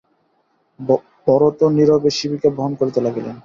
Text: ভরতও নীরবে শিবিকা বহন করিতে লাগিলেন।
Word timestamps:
ভরতও 1.27 1.67
নীরবে 1.75 2.09
শিবিকা 2.17 2.49
বহন 2.57 2.71
করিতে 2.79 2.99
লাগিলেন। 3.05 3.35